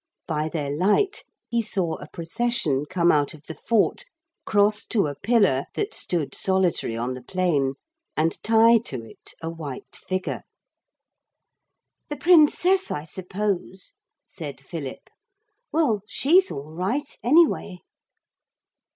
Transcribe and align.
By 0.25 0.49
their 0.49 0.71
light 0.75 1.23
he 1.47 1.61
saw 1.61 1.97
a 1.97 2.07
procession 2.09 2.87
come 2.87 3.11
out 3.11 3.35
of 3.35 3.43
the 3.43 3.53
fort, 3.53 4.03
cross 4.47 4.83
to 4.87 5.05
a 5.05 5.13
pillar 5.13 5.65
that 5.75 5.93
stood 5.93 6.33
solitary 6.33 6.97
on 6.97 7.13
the 7.13 7.21
plain, 7.21 7.75
and 8.17 8.41
tie 8.41 8.79
to 8.79 9.03
it 9.05 9.35
a 9.43 9.51
white 9.51 9.95
figure. 9.95 10.41
'The 12.09 12.17
Princess, 12.17 12.89
I 12.89 13.03
suppose,' 13.03 13.93
said 14.25 14.59
Philip; 14.59 15.07
'well, 15.71 16.01
she's 16.07 16.49
all 16.49 16.71
right 16.73 17.15
anyway.' 17.21 17.77